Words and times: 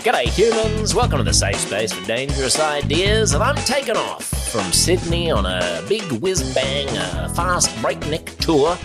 G'day, 0.00 0.28
humans. 0.28 0.94
Welcome 0.94 1.18
to 1.18 1.24
the 1.24 1.34
safe 1.34 1.56
space 1.56 1.92
for 1.92 2.02
dangerous 2.06 2.58
ideas. 2.58 3.34
And 3.34 3.42
I'm 3.42 3.56
taking 3.66 3.98
off 3.98 4.24
from 4.50 4.72
Sydney 4.72 5.30
on 5.30 5.44
a 5.44 5.84
big 5.90 6.10
whiz 6.22 6.54
bang, 6.54 6.88
uh, 6.96 7.28
fast 7.34 7.70
breakneck 7.82 8.24
tour 8.38 8.78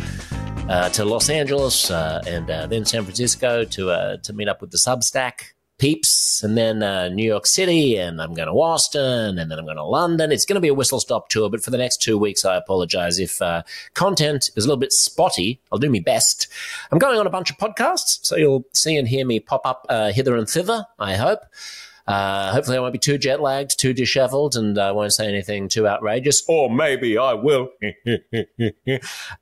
uh, 0.67 0.89
to 0.89 1.05
Los 1.05 1.29
Angeles 1.29 1.89
uh, 1.89 2.21
and 2.27 2.49
uh, 2.49 2.67
then 2.67 2.83
San 2.83 3.03
Francisco 3.03 3.63
to 3.63 3.91
uh, 3.91 4.17
to 4.23 4.33
meet 4.33 4.49
up 4.49 4.59
with 4.59 4.71
the 4.71 4.77
Substack 4.77 5.53
peeps, 5.77 6.43
and 6.43 6.57
then 6.57 6.81
uh, 6.81 7.09
New 7.09 7.25
York 7.25 7.45
City, 7.45 7.97
and 7.97 8.21
I'm 8.21 8.33
going 8.33 8.47
to 8.47 8.53
Austin, 8.53 9.37
and 9.37 9.51
then 9.51 9.59
I'm 9.59 9.65
going 9.65 9.77
to 9.77 9.83
London. 9.83 10.31
It's 10.31 10.45
going 10.45 10.55
to 10.55 10.61
be 10.61 10.67
a 10.67 10.73
whistle 10.73 10.99
stop 10.99 11.29
tour, 11.29 11.49
but 11.49 11.63
for 11.63 11.71
the 11.71 11.77
next 11.77 12.01
two 12.01 12.17
weeks, 12.17 12.45
I 12.45 12.55
apologize 12.55 13.19
if 13.19 13.41
uh, 13.41 13.63
content 13.93 14.51
is 14.55 14.65
a 14.65 14.67
little 14.67 14.79
bit 14.79 14.93
spotty. 14.93 15.59
I'll 15.71 15.79
do 15.79 15.89
my 15.89 15.99
best. 15.99 16.47
I'm 16.91 16.99
going 16.99 17.19
on 17.19 17.27
a 17.27 17.31
bunch 17.31 17.51
of 17.51 17.57
podcasts, 17.57 18.19
so 18.25 18.35
you'll 18.35 18.65
see 18.73 18.95
and 18.95 19.07
hear 19.07 19.25
me 19.25 19.39
pop 19.39 19.61
up 19.65 19.85
uh, 19.89 20.11
hither 20.11 20.35
and 20.35 20.47
thither, 20.47 20.85
I 20.99 21.15
hope. 21.15 21.39
Uh, 22.07 22.51
hopefully, 22.51 22.77
I 22.77 22.81
won't 22.81 22.93
be 22.93 22.99
too 22.99 23.17
jet 23.17 23.41
lagged, 23.41 23.79
too 23.79 23.91
disheveled, 23.93 24.55
and 24.55 24.77
I 24.77 24.91
won't 24.91 25.13
say 25.13 25.27
anything 25.27 25.67
too 25.67 25.87
outrageous. 25.87 26.43
Or 26.47 26.69
maybe 26.69 27.17
I 27.17 27.33
will. 27.33 27.69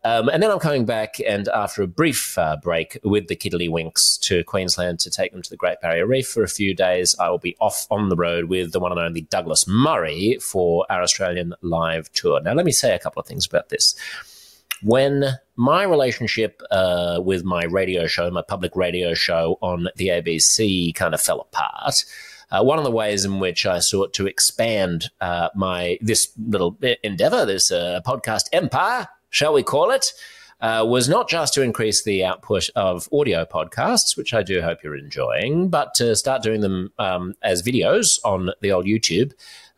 um, 0.04 0.30
and 0.30 0.42
then 0.42 0.50
I'm 0.50 0.60
coming 0.60 0.86
back, 0.86 1.16
and 1.26 1.50
after 1.50 1.82
a 1.82 1.88
brief 1.88 2.38
uh, 2.38 2.56
break 2.62 2.98
with 3.04 3.28
the 3.28 3.36
Kiddlywinks 3.36 4.20
to 4.22 4.46
Queensland 4.46 5.00
to 5.02 5.10
take 5.10 5.34
them 5.34 5.42
to 5.42 5.50
the 5.50 5.58
Great 5.58 5.82
Barrier 5.82 6.08
Reef 6.08 6.28
for 6.28 6.44
a 6.44 6.48
few 6.48 6.74
days, 6.74 7.16
I 7.20 7.30
will 7.30 7.38
be 7.38 7.58
off 7.60 7.86
on 7.92 8.08
the 8.08 8.16
road 8.16 8.46
with 8.46 8.72
the 8.72 8.80
one 8.80 8.92
and 8.94 9.02
only 9.02 9.22
Douglas 9.22 9.68
Murray 9.68 10.38
for 10.42 10.86
our 10.90 11.02
Australian 11.02 11.54
live 11.62 12.12
tour. 12.14 12.42
Now, 12.42 12.54
let 12.54 12.66
me 12.66 12.72
say 12.72 12.96
a 12.96 13.00
couple 13.00 13.20
of 13.20 13.28
things 13.28 13.46
about 13.46 13.70
this 13.70 13.96
when 14.84 15.24
my 15.56 15.84
relationship 15.84 16.62
uh, 16.70 17.20
with 17.24 17.44
my 17.44 17.64
radio 17.64 18.06
show, 18.06 18.30
my 18.30 18.42
public 18.42 18.76
radio 18.76 19.14
show 19.14 19.58
on 19.62 19.88
the 19.96 20.10
ABC, 20.10 20.94
kind 20.94 21.14
of 21.14 21.22
fell 21.22 21.40
apart, 21.40 22.04
uh, 22.54 22.64
one 22.64 22.78
of 22.78 22.84
the 22.84 22.92
ways 22.92 23.26
in 23.26 23.40
which 23.40 23.66
I 23.66 23.80
sought 23.80 24.14
to 24.14 24.28
expand 24.28 25.10
uh, 25.20 25.50
my 25.56 25.98
this 26.02 26.32
little 26.48 26.78
endeavor, 27.04 27.46
this 27.46 27.72
uh, 27.72 28.02
podcast 28.06 28.44
empire, 28.54 29.08
shall 29.30 29.54
we 29.54 29.64
call 29.64 29.90
it, 29.90 30.14
uh, 30.62 30.86
was 30.88 31.10
not 31.10 31.28
just 31.28 31.54
to 31.56 31.62
increase 31.62 32.04
the 32.04 32.24
output 32.24 32.70
of 32.76 33.10
audio 33.12 33.44
podcasts, 33.44 34.16
which 34.16 34.34
I 34.34 34.44
do 34.44 34.62
hope 34.62 34.84
you're 34.84 34.96
enjoying, 34.96 35.70
but 35.70 35.96
to 35.96 36.16
start 36.16 36.44
doing 36.44 36.62
them 36.62 36.94
um, 37.00 37.34
as 37.42 37.64
videos 37.64 38.20
on 38.24 38.52
the 38.62 38.72
old 38.72 38.86
YouTube 38.86 39.34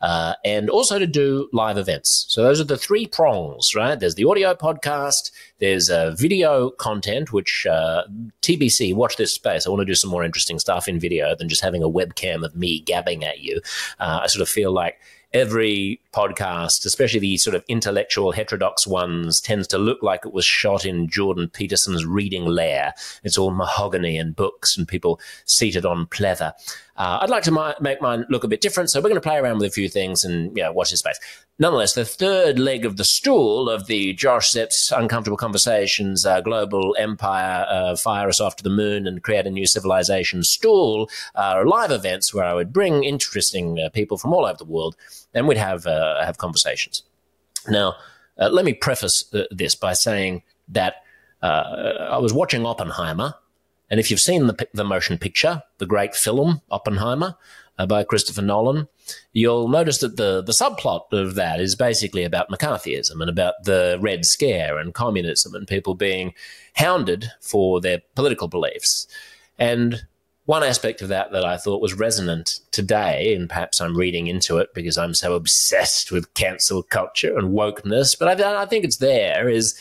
uh, 0.06 0.36
and 0.46 0.70
also 0.70 1.00
to 1.00 1.08
do 1.08 1.50
live 1.52 1.80
events. 1.80 2.28
So 2.30 2.44
those 2.44 2.62
are 2.62 2.66
the 2.66 2.78
three 2.78 3.08
prongs, 3.08 3.74
right? 3.74 4.00
There's 4.00 4.14
the 4.14 4.26
audio 4.26 4.54
podcast, 4.54 5.32
there's 5.58 5.90
uh, 5.90 6.12
video 6.12 6.70
content, 6.70 7.34
which 7.34 7.66
uh, 7.66 8.04
TBC, 8.44 8.94
watch 8.94 9.18
this 9.18 9.34
space. 9.34 9.66
I 9.66 9.72
want 9.72 9.80
to 9.80 9.86
do 9.86 9.96
some 9.96 10.12
more 10.12 10.24
interesting 10.24 10.60
stuff 10.60 10.88
in 10.88 11.00
video 11.00 11.36
than 11.36 11.50
just 11.50 11.64
having 11.64 11.82
a 11.82 11.90
webcam 11.90 12.46
of 12.46 12.56
me 12.56 12.82
gabbing 12.82 13.24
at 13.24 13.40
you. 13.40 13.62
Uh, 14.00 14.20
I 14.22 14.28
sort 14.28 14.44
of 14.44 14.48
feel 14.48 14.72
like 14.72 15.00
every 15.34 16.00
podcast, 16.14 16.86
especially 16.86 17.20
the 17.20 17.38
sort 17.38 17.56
of 17.56 17.64
intellectual 17.68 18.32
heterodox 18.32 18.86
ones, 18.86 19.42
tends 19.42 19.68
to 19.68 19.80
look 19.80 20.04
like 20.04 20.24
it 20.24 20.34
was 20.34 20.46
shot 20.46 20.86
in 20.86 21.10
Jordan 21.10 21.50
Peterson's 21.50 22.06
reading 22.06 22.46
lair. 22.46 22.94
It's 23.24 23.40
all 23.40 23.52
mahogany 23.52 24.20
and 24.20 24.36
books 24.36 24.78
and 24.78 24.88
people 24.88 25.20
seated 25.46 25.84
on 25.84 26.06
pleather. 26.06 26.54
Uh, 26.98 27.20
I'd 27.22 27.30
like 27.30 27.44
to 27.44 27.76
make 27.82 28.02
mine 28.02 28.26
look 28.30 28.46
a 28.46 28.48
bit 28.48 28.62
different, 28.62 28.90
so 28.90 29.00
we're 29.00 29.10
going 29.10 29.16
to 29.16 29.22
play 29.22 29.36
around 29.36 29.58
with 29.58 29.68
a 29.68 29.74
few 29.74 29.90
things 29.90 30.24
and 30.24 30.54
know, 30.54 30.72
watch 30.72 30.92
this 30.92 31.00
space. 31.00 31.20
Nonetheless, 31.60 31.94
the 31.94 32.06
third 32.06 32.58
leg 32.58 32.86
of 32.86 32.96
the 32.96 33.04
stool 33.04 33.70
of 33.70 33.88
the 33.88 34.14
Josh 34.14 34.54
Szeps 34.54 34.98
Uncomfortable 34.98 35.36
Conversations 35.36 36.26
uh, 36.26 36.40
Global 36.40 36.96
Empire 36.98 37.66
uh, 37.70 37.98
Fire 37.98 38.30
Us 38.30 38.40
Off 38.40 38.56
to 38.58 38.64
the 38.64 38.70
Moon 38.70 39.08
and 39.08 39.24
Create 39.24 39.46
a 39.46 39.50
New 39.50 39.68
Civilization 39.68 40.42
stool 40.44 41.10
are 41.36 41.66
live 41.66 41.92
events 41.92 42.34
where 42.34 42.46
I 42.46 42.54
would 42.54 42.72
bring 42.72 43.04
interesting 43.04 43.78
uh, 43.78 43.90
people 43.90 44.18
from 44.18 44.34
all 44.34 44.46
over 44.46 44.58
the 44.58 44.64
world 44.64 44.96
and 45.34 45.50
we'd 45.50 45.58
have, 45.58 45.86
uh, 45.86 46.24
have 46.24 46.38
conversations. 46.38 47.04
Now, 47.68 47.96
uh, 48.38 48.50
let 48.50 48.64
me 48.64 48.74
preface 48.74 49.34
this 49.52 49.76
by 49.76 49.94
saying 49.94 50.44
that 50.70 50.96
I 51.42 52.18
was 52.18 52.34
watching 52.34 52.66
Oppenheimer 52.66 53.36
and 53.96 54.00
if 54.02 54.12
you've 54.12 54.20
seen 54.20 54.48
the, 54.48 54.68
the 54.74 54.84
motion 54.84 55.18
picture, 55.18 55.64
the 55.78 55.86
great 55.86 56.16
film 56.16 56.62
Oppenheimer 56.70 57.38
uh, 57.80 57.86
by 57.86 58.04
Christopher 58.04 58.42
Nolan, 58.42 58.90
you'll 59.32 59.70
notice 59.70 60.00
that 60.00 60.18
the, 60.18 60.42
the 60.42 60.52
subplot 60.52 61.14
of 61.14 61.36
that 61.36 61.62
is 61.62 61.78
basically 61.78 62.26
about 62.26 62.50
McCarthyism 62.50 63.22
and 63.22 63.30
about 63.30 63.54
the 63.64 63.98
Red 64.02 64.26
Scare 64.26 64.78
and 64.78 64.94
communism 64.94 65.56
and 65.56 65.66
people 65.66 65.96
being 65.96 66.34
hounded 66.76 67.32
for 67.40 67.80
their 67.80 68.02
political 68.16 68.50
beliefs. 68.50 69.08
And 69.58 70.06
one 70.44 70.62
aspect 70.64 71.02
of 71.02 71.08
that 71.08 71.32
that 71.32 71.46
I 71.46 71.56
thought 71.56 71.82
was 71.82 71.94
resonant 71.94 72.60
today, 72.72 73.34
and 73.34 73.48
perhaps 73.48 73.80
I'm 73.80 73.96
reading 73.96 74.28
into 74.28 74.58
it 74.58 74.74
because 74.74 74.98
I'm 74.98 75.14
so 75.14 75.36
obsessed 75.36 76.12
with 76.12 76.34
cancel 76.34 76.84
culture 76.84 77.38
and 77.38 77.56
wokeness, 77.56 78.20
but 78.20 78.42
I, 78.42 78.62
I 78.62 78.66
think 78.66 78.84
it's 78.84 78.98
there, 78.98 79.48
is 79.48 79.80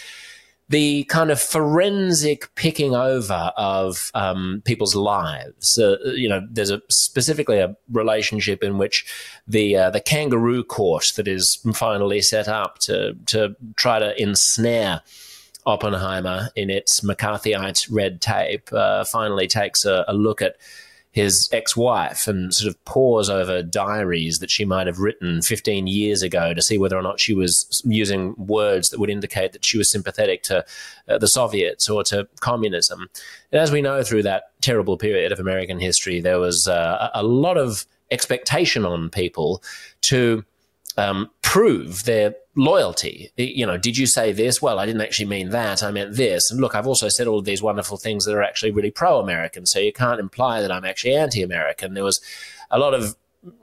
the 0.69 1.04
kind 1.04 1.30
of 1.30 1.41
forensic 1.41 2.54
picking 2.54 2.94
over 2.94 3.52
of 3.56 4.10
um, 4.14 4.62
people's 4.64 4.94
lives. 4.94 5.78
Uh, 5.78 5.97
you 6.14 6.28
know, 6.28 6.47
there's 6.50 6.70
a 6.70 6.80
specifically 6.88 7.58
a 7.58 7.76
relationship 7.91 8.62
in 8.62 8.78
which 8.78 9.04
the 9.47 9.76
uh, 9.76 9.91
the 9.91 10.00
kangaroo 10.00 10.64
court 10.64 11.12
that 11.16 11.28
is 11.28 11.58
finally 11.74 12.22
set 12.22 12.48
up 12.48 12.78
to 12.78 13.14
to 13.26 13.54
try 13.76 13.98
to 13.98 14.20
ensnare. 14.20 15.03
Oppenheimer, 15.66 16.50
in 16.56 16.69
its 16.69 17.00
McCarthyite 17.00 17.88
red 17.91 18.20
tape, 18.20 18.70
uh, 18.70 19.03
finally 19.03 19.47
takes 19.47 19.86
a, 19.86 20.04
a 20.06 20.12
look 20.12 20.42
at 20.42 20.56
his 21.14 21.48
ex-wife 21.52 22.26
and 22.26 22.52
sort 22.52 22.69
of 22.69 22.84
pores 22.84 23.30
over 23.30 23.62
diaries 23.62 24.41
that 24.41 24.50
she 24.50 24.64
might 24.64 24.88
have 24.88 24.98
written 24.98 25.41
15 25.42 25.86
years 25.86 26.22
ago 26.22 26.52
to 26.52 26.60
see 26.60 26.76
whether 26.76 26.98
or 26.98 27.02
not 27.02 27.20
she 27.20 27.32
was 27.32 27.80
using 27.86 28.34
words 28.36 28.91
that 28.91 28.98
would 28.98 29.08
indicate 29.08 29.53
that 29.53 29.64
she 29.64 29.78
was 29.78 29.88
sympathetic 29.88 30.42
to 30.42 30.64
uh, 31.08 31.16
the 31.16 31.28
Soviets 31.28 31.88
or 31.88 32.03
to 32.03 32.26
communism. 32.41 33.08
And 33.53 33.60
as 33.60 33.70
we 33.70 33.80
know 33.80 34.03
through 34.03 34.24
that 34.24 34.50
terrible 34.60 34.98
period 34.98 35.30
of 35.30 35.38
American 35.38 35.78
history, 35.78 36.20
there 36.20 36.41
was 36.41 36.66
uh, 36.66 37.10
a 37.14 37.22
lot 37.22 37.58
of 37.58 37.86
expectation 38.10 38.84
on 38.84 39.08
people 39.08 39.62
to 40.00 40.44
um, 40.97 41.30
prove 41.54 42.03
their 42.03 42.34
loyalty. 42.56 43.31
You 43.37 43.65
know, 43.65 43.76
did 43.76 43.97
you 43.97 44.06
say 44.06 44.32
this? 44.32 44.60
Well, 44.60 44.81
I 44.81 44.87
didn't 44.87 45.03
actually 45.03 45.28
mean 45.28 45.50
that. 45.50 45.84
I 45.84 45.92
meant 45.92 46.16
this. 46.16 46.50
And 46.50 46.60
look, 46.60 46.75
I've 46.75 46.88
also 46.88 47.09
said 47.09 47.28
all 47.28 47.38
of 47.38 47.44
these 47.44 47.62
wonderful 47.62 47.97
things 47.97 48.25
that 48.25 48.34
are 48.34 48.42
actually 48.42 48.72
really 48.72 48.91
pro 48.91 49.20
American. 49.20 49.65
So 49.65 49.78
you 49.78 49.92
can't 49.92 50.19
imply 50.19 50.60
that 50.62 50.72
I'm 50.72 50.84
actually 50.84 51.15
anti 51.15 51.44
American. 51.44 51.94
There 51.94 52.03
was 52.03 52.20
a 52.72 52.78
lot 52.81 52.92
of, 52.92 53.15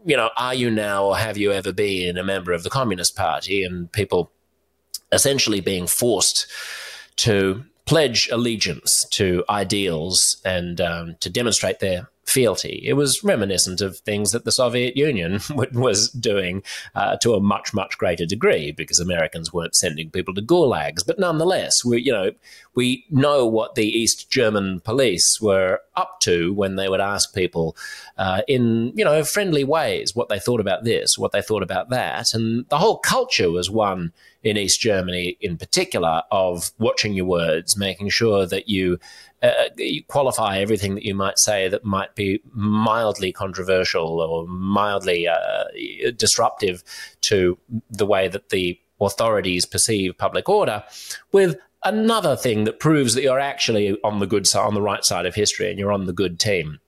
you 0.06 0.16
know, 0.16 0.30
are 0.38 0.54
you 0.54 0.72
now 0.72 1.04
or 1.04 1.18
have 1.18 1.38
you 1.38 1.52
ever 1.52 1.74
been 1.74 2.18
a 2.18 2.24
member 2.24 2.54
of 2.54 2.64
the 2.64 2.70
Communist 2.70 3.18
Party? 3.18 3.62
And 3.62 3.92
people 3.92 4.32
essentially 5.12 5.60
being 5.60 5.86
forced 5.86 6.48
to 7.18 7.66
pledge 7.84 8.30
allegiance 8.32 9.04
to 9.12 9.44
ideals 9.50 10.42
and 10.46 10.80
um, 10.80 11.18
to 11.20 11.30
demonstrate 11.30 11.82
their 11.82 12.10
fealty. 12.32 12.82
It 12.86 12.94
was 12.94 13.24
reminiscent 13.24 13.82
of 13.82 13.98
things 13.98 14.32
that 14.32 14.46
the 14.46 14.52
Soviet 14.52 14.96
Union 14.96 15.42
was 15.74 16.10
doing 16.10 16.64
uh, 16.96 17.18
to 17.18 17.34
a 17.34 17.42
much, 17.42 17.74
much 17.74 17.98
greater 17.98 18.26
degree 18.26 18.72
because 18.72 19.00
Americans 19.00 19.52
weren't 19.52 19.76
sending 19.76 20.10
people 20.10 20.34
to 20.36 20.42
gulags. 20.42 21.06
But 21.06 21.20
nonetheless, 21.20 21.84
we, 21.84 22.02
you 22.02 22.14
know, 22.14 22.32
we 22.74 23.06
know 23.10 23.46
what 23.46 23.76
the 23.76 23.86
East 23.86 24.32
German 24.32 24.80
police 24.80 25.42
were 25.42 25.82
up 25.96 26.22
to 26.22 26.54
when 26.54 26.78
they 26.78 26.88
would 26.88 27.02
ask 27.02 27.36
people 27.36 27.76
uh, 28.18 28.42
in, 28.48 28.94
you 28.96 29.04
know, 29.04 29.24
friendly 29.24 29.66
ways 29.66 30.16
what 30.16 30.30
they 30.30 30.40
thought 30.40 30.62
about 30.62 30.86
this, 30.86 31.18
what 31.18 31.34
they 31.34 31.42
thought 31.42 31.64
about 31.64 31.90
that. 31.90 32.34
And 32.34 32.66
the 32.70 32.78
whole 32.78 32.98
culture 32.98 33.52
was 33.52 33.70
one 33.70 34.14
in 34.44 34.58
East 34.58 34.80
Germany 34.80 35.38
in 35.42 35.58
particular 35.58 36.24
of 36.32 36.72
watching 36.80 37.14
your 37.14 37.26
words, 37.26 37.78
making 37.78 38.10
sure 38.10 38.46
that 38.46 38.70
you 38.70 39.00
uh, 39.44 39.52
qualify 40.08 40.60
everything 40.60 40.96
that 40.96 41.04
you 41.04 41.16
might 41.16 41.40
say 41.40 41.68
that 41.68 41.84
might 41.84 42.14
be 42.16 42.42
mildly 42.54 43.32
controversial 43.32 44.20
or 44.22 44.48
mildly 44.48 45.28
uh, 45.28 45.64
disruptive 46.16 46.84
to 47.22 47.58
the 47.90 48.06
way 48.06 48.28
that 48.28 48.50
the 48.50 48.80
authorities 49.00 49.66
perceive 49.66 50.18
public 50.18 50.48
order 50.48 50.84
with 51.32 51.58
another 51.84 52.36
thing 52.36 52.66
that 52.66 52.80
proves 52.80 53.16
that 53.16 53.24
you're 53.24 53.40
actually 53.40 53.98
on 54.04 54.20
the 54.20 54.28
good 54.28 54.46
side, 54.46 54.66
on 54.66 54.76
the 54.76 54.82
right 54.82 55.04
side 55.04 55.26
of 55.26 55.34
history 55.34 55.70
and 55.70 55.80
you're 55.80 55.92
on 55.92 56.06
the 56.06 56.14
good 56.14 56.40
team. 56.40 56.80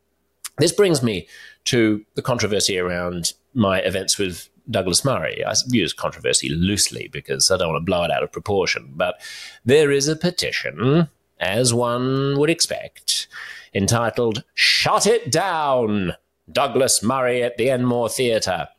This 0.59 0.71
brings 0.71 1.01
me 1.01 1.27
to 1.65 2.05
the 2.13 2.21
controversy 2.21 2.77
around 2.77 3.33
my 3.55 3.79
events 3.79 4.19
with 4.19 4.49
Douglas 4.69 5.03
Murray. 5.03 5.43
I 5.43 5.53
use 5.67 5.93
controversy 5.93 6.49
loosely 6.49 7.09
because 7.11 7.49
I 7.49 7.57
don't 7.57 7.69
want 7.69 7.81
to 7.81 7.85
blow 7.85 8.03
it 8.03 8.11
out 8.11 8.23
of 8.23 8.31
proportion, 8.31 8.93
but 8.95 9.19
there 9.65 9.91
is 9.91 10.07
a 10.07 10.15
petition 10.15 11.09
as 11.43 11.73
one 11.73 12.37
would 12.39 12.49
expect, 12.49 13.27
entitled 13.73 14.43
Shut 14.53 15.05
It 15.05 15.31
Down 15.31 16.13
Douglas 16.51 17.03
Murray 17.03 17.43
at 17.43 17.57
the 17.57 17.69
Enmore 17.69 18.09
Theatre. 18.09 18.69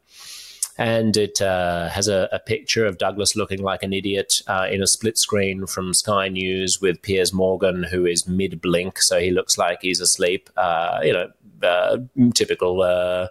And 0.77 1.17
it 1.17 1.41
uh, 1.41 1.89
has 1.91 2.09
a, 2.09 2.29
a, 2.33 2.41
picture 2.41 2.85
of 2.85 2.99
Douglas 2.99 3.37
looking 3.37 3.63
like 3.63 3.85
an 3.85 3.93
idiot 3.93 4.43
uh, 4.49 4.67
in 4.69 4.83
a 4.83 4.89
split 4.89 5.17
screen 5.17 5.67
from 5.67 5.95
Sky 5.95 6.27
News 6.29 6.81
with 6.81 7.01
Piers 7.01 7.33
Morgan, 7.33 7.85
who 7.85 8.07
is 8.07 8.27
mid 8.27 8.61
blink, 8.61 9.01
so 9.01 9.21
he 9.21 9.31
looks 9.31 9.57
like 9.57 9.83
he's 9.83 10.01
asleep. 10.01 10.51
Uh, 10.57 10.99
you 11.05 11.13
know, 11.13 11.31
uh, 11.65 11.99
typical 12.35 12.83
uh, 12.83 13.29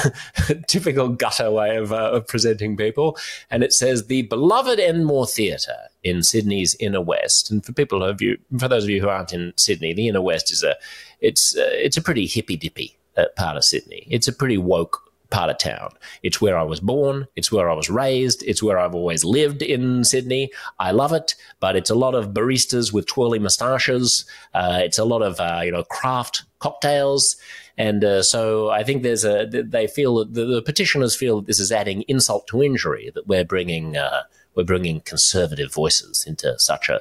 typical 0.68 1.08
gutter 1.08 1.50
way 1.50 1.76
of, 1.76 1.92
uh, 1.92 2.12
of, 2.12 2.26
presenting 2.26 2.76
people. 2.76 3.16
And 3.50 3.62
it 3.62 3.72
says 3.72 4.06
the 4.06 4.22
beloved 4.22 4.78
Enmore 4.78 5.26
Theatre 5.26 5.88
in 6.02 6.22
Sydney's 6.22 6.76
Inner 6.78 7.00
West. 7.00 7.50
And 7.50 7.64
for 7.64 7.72
people 7.72 8.02
of 8.02 8.22
you, 8.22 8.38
for 8.58 8.68
those 8.68 8.84
of 8.84 8.90
you 8.90 9.00
who 9.00 9.08
aren't 9.08 9.32
in 9.32 9.52
Sydney, 9.56 9.92
the 9.92 10.08
Inner 10.08 10.22
West 10.22 10.52
is 10.52 10.62
a 10.62 10.76
it's 11.20 11.56
uh, 11.56 11.70
it's 11.72 11.96
a 11.96 12.02
pretty 12.02 12.26
hippy 12.26 12.56
dippy 12.56 12.96
uh, 13.16 13.26
part 13.36 13.56
of 13.56 13.64
Sydney. 13.64 14.06
It's 14.10 14.28
a 14.28 14.32
pretty 14.32 14.58
woke 14.58 15.12
part 15.32 15.50
of 15.50 15.58
town. 15.58 15.90
It's 16.22 16.40
where 16.40 16.56
I 16.56 16.62
was 16.62 16.78
born. 16.78 17.26
It's 17.34 17.50
where 17.50 17.68
I 17.68 17.74
was 17.74 17.90
raised. 17.90 18.44
It's 18.44 18.62
where 18.62 18.78
I've 18.78 18.94
always 18.94 19.24
lived 19.24 19.62
in 19.62 20.04
Sydney. 20.04 20.52
I 20.78 20.92
love 20.92 21.12
it, 21.12 21.34
but 21.58 21.74
it's 21.74 21.90
a 21.90 21.96
lot 21.96 22.14
of 22.14 22.28
baristas 22.28 22.92
with 22.92 23.06
twirly 23.06 23.40
moustaches. 23.40 24.24
Uh, 24.54 24.80
it's 24.82 24.98
a 24.98 25.04
lot 25.04 25.22
of 25.22 25.40
uh, 25.40 25.62
you 25.64 25.72
know 25.72 25.82
craft 25.84 26.44
cocktails. 26.60 27.36
And 27.78 28.04
uh, 28.04 28.22
so 28.22 28.70
I 28.70 28.82
think 28.84 29.02
there's 29.02 29.24
a 29.24 29.46
they 29.46 29.86
feel 29.86 30.24
the, 30.24 30.44
the, 30.44 30.62
petitioners 30.62 31.16
feel 31.16 31.36
that 31.36 31.46
this 31.46 31.60
is 31.60 31.72
adding 31.72 32.02
insult 32.02 32.46
to 32.48 32.62
injury 32.62 33.10
that 33.14 33.26
we're 33.26 33.44
bringing 33.44 33.96
uh, 33.96 34.22
we're 34.54 34.64
bringing 34.64 35.00
conservative 35.00 35.72
voices 35.72 36.24
into 36.26 36.58
such 36.58 36.88
a 36.88 37.00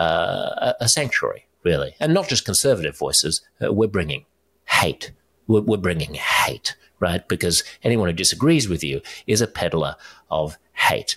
uh, 0.00 0.72
a 0.80 0.88
sanctuary 0.88 1.46
really, 1.64 1.94
and 2.00 2.14
not 2.14 2.28
just 2.28 2.44
conservative 2.44 2.96
voices. 2.96 3.42
Uh, 3.62 3.72
we're 3.72 3.88
bringing 3.88 4.24
hate. 4.66 5.12
We're, 5.46 5.62
we're 5.62 5.76
bringing 5.76 6.14
hate 6.14 6.76
right? 7.00 7.26
Because 7.28 7.64
anyone 7.82 8.08
who 8.08 8.14
disagrees 8.14 8.68
with 8.68 8.82
you 8.82 9.00
is 9.26 9.40
a 9.40 9.46
peddler 9.46 9.96
of 10.30 10.58
hate. 10.72 11.16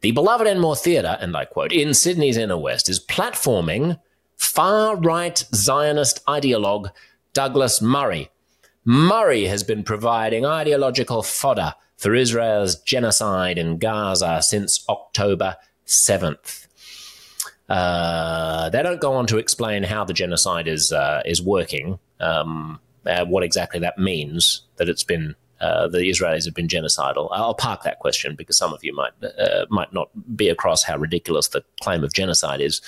The 0.00 0.12
beloved 0.12 0.46
Enmore 0.46 0.76
Theatre, 0.76 1.18
and 1.20 1.36
I 1.36 1.44
quote, 1.44 1.72
in 1.72 1.92
Sydney's 1.92 2.36
inner 2.36 2.56
west 2.56 2.88
is 2.88 3.04
platforming 3.04 4.00
far 4.36 4.96
right 4.96 5.44
Zionist 5.54 6.24
ideologue 6.26 6.90
Douglas 7.32 7.80
Murray. 7.80 8.30
Murray 8.84 9.44
has 9.44 9.62
been 9.62 9.82
providing 9.82 10.44
ideological 10.44 11.22
fodder 11.22 11.74
for 11.96 12.14
Israel's 12.14 12.76
genocide 12.76 13.58
in 13.58 13.78
Gaza 13.78 14.40
since 14.42 14.84
October 14.88 15.56
7th. 15.86 16.66
Uh, 17.68 18.68
they 18.70 18.82
don't 18.82 19.00
go 19.00 19.12
on 19.12 19.26
to 19.28 19.38
explain 19.38 19.84
how 19.84 20.04
the 20.04 20.12
genocide 20.12 20.66
is 20.66 20.92
uh, 20.92 21.22
is 21.24 21.40
working. 21.40 21.98
Um, 22.18 22.80
uh, 23.06 23.24
what 23.24 23.44
exactly 23.44 23.80
that 23.80 23.96
means 23.96 24.62
that 24.76 24.88
it's 24.88 25.04
been 25.04 25.36
uh, 25.60 25.88
the 25.88 25.98
Israelis 25.98 26.46
have 26.46 26.54
been 26.54 26.68
genocidal. 26.68 27.28
I'll 27.30 27.54
park 27.54 27.82
that 27.82 27.98
question 27.98 28.34
because 28.34 28.56
some 28.56 28.72
of 28.72 28.82
you 28.82 28.94
might 28.94 29.12
uh, 29.22 29.66
might 29.68 29.92
not 29.92 30.08
be 30.36 30.48
across 30.48 30.82
how 30.82 30.96
ridiculous 30.96 31.48
the 31.48 31.62
claim 31.82 32.02
of 32.02 32.12
genocide 32.12 32.60
is. 32.60 32.80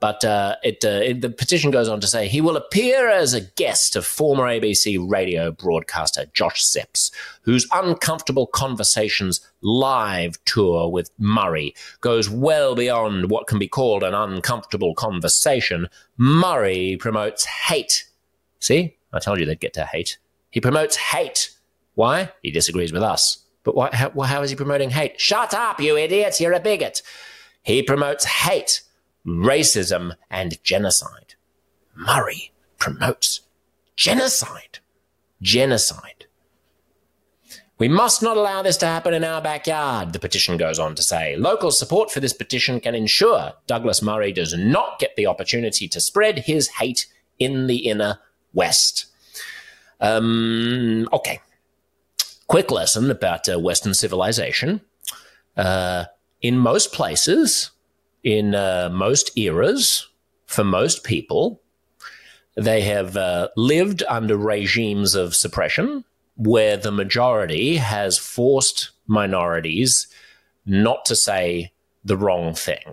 But 0.00 0.24
uh, 0.24 0.56
it, 0.62 0.82
uh, 0.82 1.00
it, 1.04 1.20
the 1.20 1.28
petition 1.28 1.70
goes 1.70 1.88
on 1.88 2.00
to 2.00 2.06
say 2.06 2.26
he 2.26 2.40
will 2.40 2.56
appear 2.56 3.08
as 3.10 3.34
a 3.34 3.42
guest 3.42 3.96
of 3.96 4.06
former 4.06 4.44
ABC 4.44 4.98
radio 5.06 5.52
broadcaster 5.52 6.24
Josh 6.32 6.64
Szeps, 6.64 7.10
whose 7.42 7.68
uncomfortable 7.72 8.46
conversations 8.46 9.40
live 9.60 10.42
tour 10.46 10.88
with 10.88 11.10
Murray 11.18 11.74
goes 12.00 12.30
well 12.30 12.74
beyond 12.74 13.30
what 13.30 13.46
can 13.46 13.58
be 13.58 13.68
called 13.68 14.02
an 14.02 14.14
uncomfortable 14.14 14.94
conversation. 14.94 15.86
Murray 16.16 16.96
promotes 16.98 17.44
hate. 17.44 18.06
See, 18.58 18.96
I 19.12 19.18
told 19.18 19.38
you 19.38 19.44
they'd 19.44 19.60
get 19.60 19.74
to 19.74 19.84
hate. 19.84 20.18
He 20.50 20.60
promotes 20.60 20.96
hate. 20.96 21.50
Why? 21.94 22.32
He 22.42 22.50
disagrees 22.50 22.92
with 22.92 23.02
us. 23.02 23.44
But 23.64 23.76
why, 23.76 23.90
how, 23.92 24.10
how 24.22 24.42
is 24.42 24.50
he 24.50 24.56
promoting 24.56 24.90
hate? 24.90 25.20
Shut 25.20 25.52
up, 25.52 25.80
you 25.80 25.96
idiots. 25.98 26.40
You're 26.40 26.54
a 26.54 26.60
bigot. 26.60 27.02
He 27.62 27.82
promotes 27.82 28.24
hate, 28.24 28.82
racism, 29.26 30.14
and 30.30 30.62
genocide. 30.62 31.34
Murray 31.94 32.52
promotes 32.78 33.40
genocide. 33.96 34.78
Genocide. 35.42 36.26
We 37.78 37.88
must 37.88 38.22
not 38.22 38.36
allow 38.36 38.60
this 38.60 38.76
to 38.78 38.86
happen 38.86 39.14
in 39.14 39.24
our 39.24 39.40
backyard, 39.40 40.12
the 40.12 40.18
petition 40.18 40.58
goes 40.58 40.78
on 40.78 40.94
to 40.96 41.02
say. 41.02 41.36
Local 41.36 41.70
support 41.70 42.10
for 42.10 42.20
this 42.20 42.34
petition 42.34 42.78
can 42.78 42.94
ensure 42.94 43.54
Douglas 43.66 44.02
Murray 44.02 44.32
does 44.32 44.54
not 44.54 44.98
get 44.98 45.16
the 45.16 45.26
opportunity 45.26 45.88
to 45.88 45.98
spread 45.98 46.40
his 46.40 46.68
hate 46.68 47.06
in 47.38 47.68
the 47.68 47.88
inner 47.88 48.18
West. 48.52 49.06
Um, 49.98 51.08
okay. 51.10 51.40
Quick 52.48 52.70
lesson 52.70 53.10
about 53.10 53.48
uh, 53.48 53.58
Western 53.58 53.94
civilization. 53.94 54.82
Uh, 55.56 56.04
in 56.42 56.58
most 56.58 56.92
places, 56.92 57.70
in 58.22 58.54
uh, 58.54 58.90
most 58.92 59.36
eras, 59.36 60.08
for 60.46 60.64
most 60.64 61.04
people, 61.04 61.60
they 62.56 62.80
have 62.82 63.16
uh, 63.16 63.48
lived 63.56 64.02
under 64.08 64.36
regimes 64.36 65.14
of 65.14 65.34
suppression 65.34 66.04
where 66.36 66.76
the 66.76 66.90
majority 66.90 67.76
has 67.76 68.18
forced 68.18 68.90
minorities 69.06 70.06
not 70.66 71.04
to 71.04 71.14
say 71.16 71.72
the 72.04 72.16
wrong 72.16 72.54
thing. 72.54 72.92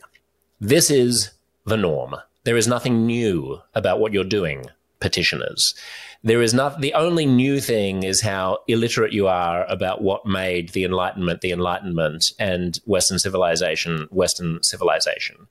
This 0.59 0.89
is 0.89 1.31
the 1.65 1.77
norm. 1.77 2.15
There 2.44 2.57
is 2.57 2.68
nothing 2.68 3.06
new 3.06 3.62
about 3.75 4.00
what 4.00 4.13
you're 4.13 4.24
doing 4.24 4.65
petitioners. 5.00 5.75
There 6.23 6.41
is 6.41 6.53
not 6.53 6.81
the 6.81 6.93
only 6.93 7.25
new 7.25 7.59
thing 7.59 8.03
is 8.03 8.21
how 8.21 8.59
illiterate 8.67 9.13
you 9.13 9.27
are 9.27 9.65
about 9.65 10.01
what 10.01 10.25
made 10.25 10.69
the 10.69 10.83
Enlightenment 10.83 11.41
the 11.41 11.51
Enlightenment 11.51 12.33
and 12.39 12.79
Western 12.85 13.19
civilization 13.19 14.07
Western 14.11 14.61
civilization. 14.63 15.47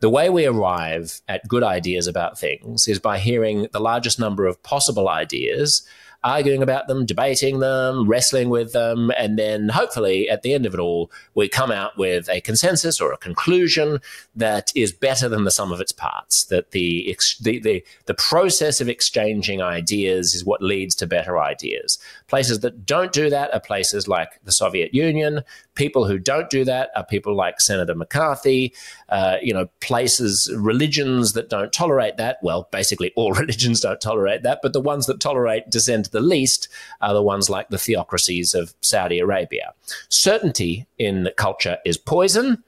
The 0.00 0.10
way 0.10 0.30
we 0.30 0.46
arrive 0.46 1.20
at 1.28 1.48
good 1.48 1.64
ideas 1.64 2.06
about 2.06 2.38
things 2.38 2.86
is 2.86 3.00
by 3.00 3.18
hearing 3.18 3.66
the 3.72 3.80
largest 3.80 4.18
number 4.18 4.46
of 4.46 4.62
possible 4.62 5.08
ideas 5.08 5.86
arguing 6.24 6.62
about 6.62 6.88
them, 6.88 7.06
debating 7.06 7.60
them, 7.60 8.08
wrestling 8.08 8.48
with 8.48 8.72
them, 8.72 9.10
and 9.16 9.38
then 9.38 9.68
hopefully 9.68 10.28
at 10.28 10.42
the 10.42 10.52
end 10.52 10.66
of 10.66 10.74
it 10.74 10.80
all, 10.80 11.10
we 11.34 11.48
come 11.48 11.70
out 11.70 11.96
with 11.96 12.28
a 12.28 12.40
consensus 12.40 13.00
or 13.00 13.12
a 13.12 13.16
conclusion 13.16 14.00
that 14.34 14.72
is 14.74 14.92
better 14.92 15.28
than 15.28 15.44
the 15.44 15.50
sum 15.50 15.72
of 15.72 15.80
its 15.80 15.92
parts. 15.92 16.44
That 16.46 16.72
the 16.72 17.16
the 17.40 17.60
the, 17.60 17.84
the 18.06 18.14
process 18.14 18.80
of 18.80 18.88
exchanging 18.88 19.62
ideas 19.62 20.34
is 20.34 20.44
what 20.44 20.62
leads 20.62 20.94
to 20.96 21.06
better 21.06 21.38
ideas. 21.38 21.98
Places 22.26 22.60
that 22.60 22.84
don't 22.84 23.12
do 23.12 23.30
that 23.30 23.54
are 23.54 23.60
places 23.60 24.08
like 24.08 24.40
the 24.44 24.52
Soviet 24.52 24.92
Union. 24.92 25.42
People 25.74 26.06
who 26.06 26.18
don't 26.18 26.50
do 26.50 26.64
that 26.64 26.90
are 26.96 27.04
people 27.04 27.34
like 27.34 27.60
Senator 27.60 27.94
McCarthy. 27.94 28.74
Uh, 29.08 29.36
you 29.40 29.54
know, 29.54 29.68
places, 29.80 30.52
religions 30.56 31.32
that 31.32 31.48
don't 31.48 31.72
tolerate 31.72 32.16
that. 32.16 32.38
Well, 32.42 32.68
basically 32.72 33.12
all 33.14 33.32
religions 33.44 33.80
don't 33.80 34.00
tolerate 34.00 34.42
that, 34.42 34.60
but 34.62 34.72
the 34.72 34.80
ones 34.80 35.06
that 35.06 35.20
tolerate 35.20 35.70
dissent 35.70 36.07
the 36.10 36.20
least 36.20 36.68
are 37.00 37.14
the 37.14 37.22
ones 37.22 37.50
like 37.50 37.68
the 37.68 37.78
theocracies 37.78 38.54
of 38.54 38.74
Saudi 38.80 39.18
Arabia. 39.18 39.72
Certainty 40.08 40.86
in 40.98 41.28
culture 41.36 41.78
is 41.84 41.96
poison. 41.96 42.62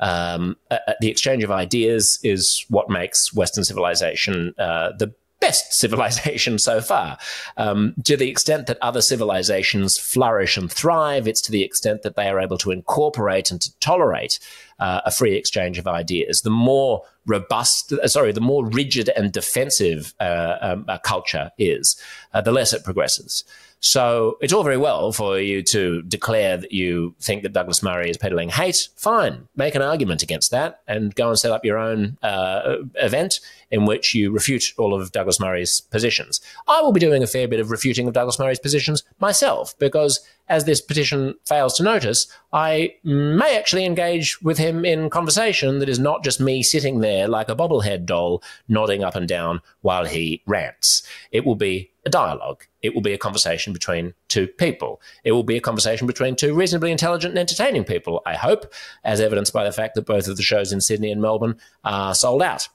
Um, 0.00 0.56
uh, 0.70 0.78
the 1.00 1.08
exchange 1.08 1.42
of 1.42 1.50
ideas 1.50 2.18
is 2.22 2.64
what 2.68 2.90
makes 2.90 3.32
Western 3.32 3.64
civilization 3.64 4.54
uh, 4.58 4.92
the 4.98 5.14
best 5.40 5.72
civilization 5.78 6.58
so 6.58 6.80
far. 6.80 7.18
Um, 7.56 7.94
to 8.04 8.16
the 8.16 8.30
extent 8.30 8.66
that 8.66 8.78
other 8.80 9.00
civilizations 9.00 9.98
flourish 9.98 10.56
and 10.56 10.70
thrive, 10.70 11.28
it's 11.28 11.40
to 11.42 11.52
the 11.52 11.62
extent 11.62 12.02
that 12.02 12.16
they 12.16 12.28
are 12.28 12.40
able 12.40 12.58
to 12.58 12.70
incorporate 12.70 13.50
and 13.50 13.60
to 13.60 13.78
tolerate 13.78 14.38
uh, 14.78 15.00
a 15.04 15.10
free 15.10 15.34
exchange 15.34 15.78
of 15.78 15.86
ideas. 15.86 16.42
The 16.42 16.50
more 16.50 17.02
robust, 17.26 17.92
uh, 17.92 18.08
sorry, 18.08 18.32
the 18.32 18.40
more 18.40 18.66
rigid 18.66 19.10
and 19.16 19.32
defensive 19.32 20.14
uh, 20.20 20.56
um, 20.60 20.84
a 20.88 20.98
culture 20.98 21.50
is, 21.58 22.00
uh, 22.34 22.40
the 22.40 22.52
less 22.52 22.72
it 22.72 22.84
progresses. 22.84 23.44
So 23.80 24.38
it's 24.40 24.52
all 24.52 24.64
very 24.64 24.78
well 24.78 25.12
for 25.12 25.38
you 25.38 25.62
to 25.64 26.02
declare 26.02 26.56
that 26.56 26.72
you 26.72 27.14
think 27.20 27.42
that 27.42 27.52
Douglas 27.52 27.82
Murray 27.82 28.10
is 28.10 28.16
peddling 28.16 28.48
hate. 28.48 28.88
Fine, 28.96 29.48
make 29.54 29.74
an 29.74 29.82
argument 29.82 30.22
against 30.22 30.50
that 30.50 30.80
and 30.88 31.14
go 31.14 31.28
and 31.28 31.38
set 31.38 31.52
up 31.52 31.64
your 31.64 31.78
own 31.78 32.16
uh, 32.22 32.78
event 32.94 33.40
in 33.70 33.84
which 33.84 34.14
you 34.14 34.30
refute 34.30 34.72
all 34.78 34.94
of 34.94 35.12
Douglas 35.12 35.40
Murray's 35.40 35.80
positions. 35.80 36.40
I 36.68 36.80
will 36.80 36.92
be 36.92 37.00
doing 37.00 37.22
a 37.22 37.26
fair 37.26 37.48
bit 37.48 37.60
of 37.60 37.70
refuting 37.70 38.06
of 38.06 38.14
Douglas 38.14 38.38
Murray's 38.38 38.58
positions 38.58 39.02
myself 39.18 39.76
because 39.78 40.20
as 40.48 40.64
this 40.64 40.80
petition 40.80 41.34
fails 41.44 41.76
to 41.76 41.82
notice, 41.82 42.28
I 42.52 42.94
may 43.02 43.58
actually 43.58 43.84
engage 43.84 44.40
with 44.42 44.58
him 44.58 44.84
in 44.84 45.10
conversation 45.10 45.80
that 45.80 45.88
is 45.88 45.98
not 45.98 46.22
just 46.22 46.40
me 46.40 46.62
sitting 46.62 47.00
there 47.00 47.26
like 47.26 47.48
a 47.48 47.56
bobblehead 47.56 48.06
doll 48.06 48.42
nodding 48.68 49.02
up 49.02 49.16
and 49.16 49.26
down 49.26 49.60
while 49.80 50.04
he 50.04 50.42
rants. 50.46 51.02
It 51.32 51.44
will 51.44 51.56
be 51.56 51.90
a 52.04 52.10
dialogue. 52.10 52.64
It 52.82 52.94
will 52.94 53.02
be 53.02 53.12
a 53.12 53.18
conversation 53.18 53.72
between 53.72 54.14
two 54.28 54.46
people. 54.46 55.00
It 55.24 55.32
will 55.32 55.42
be 55.42 55.56
a 55.56 55.60
conversation 55.60 56.06
between 56.06 56.36
two 56.36 56.54
reasonably 56.54 56.92
intelligent 56.92 57.32
and 57.32 57.38
entertaining 57.40 57.82
people, 57.82 58.22
I 58.24 58.34
hope, 58.34 58.72
as 59.02 59.20
evidenced 59.20 59.52
by 59.52 59.64
the 59.64 59.72
fact 59.72 59.96
that 59.96 60.06
both 60.06 60.28
of 60.28 60.36
the 60.36 60.44
shows 60.44 60.72
in 60.72 60.80
Sydney 60.80 61.10
and 61.10 61.20
Melbourne 61.20 61.58
are 61.82 62.14
sold 62.14 62.42
out. 62.42 62.68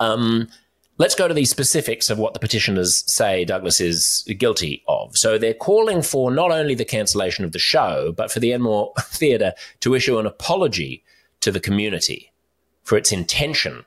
Um, 0.00 0.48
Let's 0.98 1.14
go 1.14 1.28
to 1.28 1.34
the 1.34 1.44
specifics 1.44 2.10
of 2.10 2.18
what 2.18 2.34
the 2.34 2.40
petitioners 2.40 3.04
say 3.06 3.44
Douglas 3.44 3.80
is 3.80 4.24
guilty 4.36 4.82
of. 4.88 5.16
So 5.16 5.38
they're 5.38 5.54
calling 5.54 6.02
for 6.02 6.32
not 6.32 6.50
only 6.50 6.74
the 6.74 6.84
cancellation 6.84 7.44
of 7.44 7.52
the 7.52 7.60
show, 7.60 8.12
but 8.16 8.32
for 8.32 8.40
the 8.40 8.52
Enmore 8.52 8.92
Theatre 8.98 9.52
to 9.80 9.94
issue 9.94 10.18
an 10.18 10.26
apology 10.26 11.04
to 11.40 11.52
the 11.52 11.60
community 11.60 12.32
for 12.82 12.98
its 12.98 13.12
intention 13.12 13.84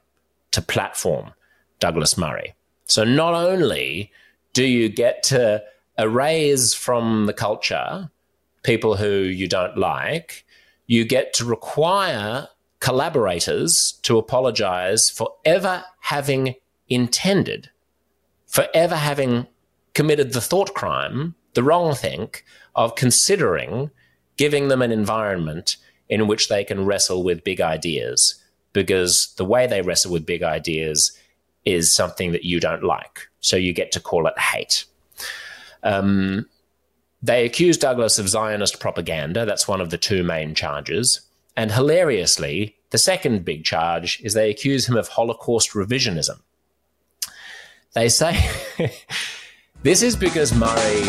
to 0.51 0.61
platform 0.61 1.33
Douglas 1.81 2.17
Murray. 2.17 2.53
So 2.85 3.03
not 3.03 3.33
only 3.33 4.09
do 4.53 4.63
you 4.63 4.87
get 4.87 5.21
to 5.23 5.61
erase 5.97 6.73
from 6.73 7.25
the 7.25 7.33
culture 7.33 8.09
people 8.63 8.95
who 8.95 9.09
you 9.09 9.49
don't 9.49 9.77
like? 9.77 10.45
You 10.87 11.03
get 11.03 11.33
to 11.35 11.45
require 11.45 12.47
collaborators 12.81 13.99
to 14.01 14.17
apologize 14.17 15.09
for 15.09 15.29
ever 15.45 15.85
having 16.01 16.55
intended, 16.89 17.69
for 18.47 18.67
ever 18.73 18.97
having 18.97 19.47
committed 19.93 20.33
the 20.33 20.41
thought 20.41 20.73
crime, 20.73 21.35
the 21.53 21.63
wrong 21.63 21.95
think 21.95 22.43
of 22.75 22.95
considering 22.95 23.91
giving 24.35 24.67
them 24.67 24.81
an 24.81 24.91
environment 24.91 25.77
in 26.09 26.27
which 26.27 26.49
they 26.49 26.63
can 26.63 26.85
wrestle 26.85 27.23
with 27.23 27.43
big 27.43 27.61
ideas 27.61 28.35
because 28.73 29.33
the 29.37 29.45
way 29.45 29.67
they 29.67 29.81
wrestle 29.81 30.11
with 30.11 30.25
big 30.25 30.43
ideas 30.43 31.17
is 31.65 31.93
something 31.93 32.31
that 32.31 32.43
you 32.43 32.59
don't 32.59 32.83
like. 32.83 33.29
So 33.39 33.55
you 33.55 33.73
get 33.73 33.91
to 33.93 33.99
call 33.99 34.27
it 34.27 34.37
hate. 34.39 34.85
Um, 35.83 36.47
they 37.21 37.45
accuse 37.45 37.77
Douglas 37.77 38.17
of 38.17 38.27
Zionist 38.27 38.79
propaganda. 38.79 39.45
That's 39.45 39.67
one 39.67 39.81
of 39.81 39.91
the 39.91 39.97
two 39.97 40.23
main 40.23 40.55
charges. 40.55 41.21
And 41.55 41.71
hilariously, 41.71 42.77
the 42.91 42.97
second 42.97 43.45
big 43.45 43.63
charge 43.63 44.19
is 44.21 44.33
they 44.33 44.49
accuse 44.49 44.87
him 44.87 44.95
of 44.95 45.09
Holocaust 45.09 45.71
revisionism. 45.71 46.39
They 47.93 48.09
say 48.09 48.49
this 49.83 50.01
is 50.01 50.15
because 50.15 50.53
Murray 50.53 51.03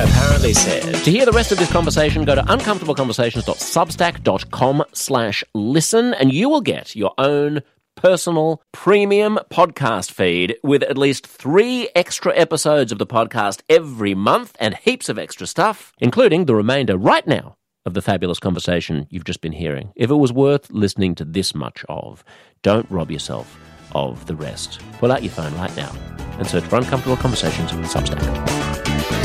apparently 0.00 0.52
said. 0.52 0.96
To 1.04 1.10
hear 1.10 1.24
the 1.24 1.32
rest 1.32 1.52
of 1.52 1.58
this 1.58 1.70
conversation, 1.70 2.24
go 2.24 2.34
to 2.34 2.42
uncomfortableconversations.substack.com 2.42 4.84
slash 4.92 5.44
listen, 5.54 6.12
and 6.14 6.32
you 6.32 6.48
will 6.48 6.60
get 6.60 6.96
your 6.96 7.14
own 7.18 7.62
personal 7.94 8.60
premium 8.72 9.38
podcast 9.50 10.10
feed 10.12 10.56
with 10.62 10.82
at 10.84 10.98
least 10.98 11.26
three 11.26 11.88
extra 11.96 12.36
episodes 12.36 12.92
of 12.92 12.98
the 12.98 13.06
podcast 13.06 13.60
every 13.68 14.14
month 14.14 14.54
and 14.60 14.76
heaps 14.76 15.08
of 15.08 15.18
extra 15.18 15.48
stuff, 15.48 15.92
including 15.98 16.44
the 16.44 16.54
remainder 16.54 16.96
right 16.96 17.26
now 17.26 17.56
of 17.86 17.94
the 17.94 18.02
fabulous 18.02 18.38
conversation 18.38 19.06
you've 19.10 19.24
just 19.24 19.40
been 19.40 19.52
hearing. 19.52 19.92
If 19.96 20.10
it 20.10 20.14
was 20.14 20.32
worth 20.32 20.70
listening 20.70 21.14
to 21.16 21.24
this 21.24 21.54
much 21.54 21.84
of, 21.88 22.24
don't 22.62 22.90
rob 22.90 23.10
yourself 23.10 23.58
of 23.92 24.26
the 24.26 24.36
rest. 24.36 24.80
Pull 24.98 25.12
out 25.12 25.22
your 25.22 25.32
phone 25.32 25.54
right 25.54 25.74
now 25.76 25.92
and 26.38 26.46
search 26.46 26.64
for 26.64 26.76
Uncomfortable 26.76 27.16
Conversations 27.16 27.72
on 27.72 27.82
Substack. 27.84 29.17